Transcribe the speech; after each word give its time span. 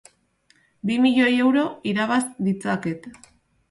Bi 0.91 0.95
milioi 1.03 1.37
euro 1.45 1.69
irabaz 1.95 2.21
ditzaket. 2.51 3.11